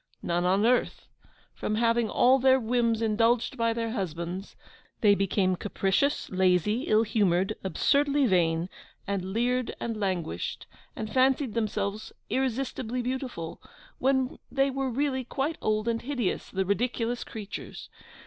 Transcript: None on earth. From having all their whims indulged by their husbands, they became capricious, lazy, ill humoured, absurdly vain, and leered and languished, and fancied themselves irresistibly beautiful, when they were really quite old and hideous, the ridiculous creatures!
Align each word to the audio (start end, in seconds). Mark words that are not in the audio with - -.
None 0.23 0.45
on 0.45 0.65
earth. 0.65 1.05
From 1.53 1.75
having 1.75 2.09
all 2.09 2.39
their 2.39 2.59
whims 2.59 3.03
indulged 3.03 3.55
by 3.55 3.71
their 3.71 3.91
husbands, 3.91 4.55
they 5.01 5.13
became 5.13 5.55
capricious, 5.55 6.27
lazy, 6.31 6.85
ill 6.87 7.03
humoured, 7.03 7.53
absurdly 7.63 8.25
vain, 8.25 8.67
and 9.05 9.23
leered 9.23 9.75
and 9.79 9.95
languished, 9.99 10.65
and 10.95 11.13
fancied 11.13 11.53
themselves 11.53 12.11
irresistibly 12.31 13.03
beautiful, 13.03 13.61
when 13.99 14.39
they 14.51 14.71
were 14.71 14.89
really 14.89 15.23
quite 15.23 15.59
old 15.61 15.87
and 15.87 16.01
hideous, 16.01 16.49
the 16.49 16.65
ridiculous 16.65 17.23
creatures! 17.23 17.87